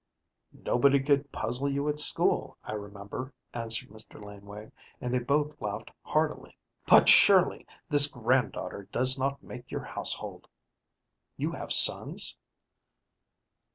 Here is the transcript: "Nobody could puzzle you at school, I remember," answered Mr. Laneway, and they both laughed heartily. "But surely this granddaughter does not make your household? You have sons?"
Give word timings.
"Nobody 0.51 0.99
could 0.99 1.31
puzzle 1.31 1.69
you 1.69 1.87
at 1.87 1.99
school, 1.99 2.57
I 2.63 2.71
remember," 2.71 3.35
answered 3.53 3.89
Mr. 3.89 4.19
Laneway, 4.19 4.71
and 4.99 5.13
they 5.13 5.19
both 5.19 5.61
laughed 5.61 5.91
heartily. 6.01 6.57
"But 6.87 7.07
surely 7.07 7.67
this 7.87 8.07
granddaughter 8.07 8.89
does 8.91 9.19
not 9.19 9.43
make 9.43 9.69
your 9.69 9.83
household? 9.83 10.47
You 11.37 11.51
have 11.51 11.71
sons?" 11.71 12.35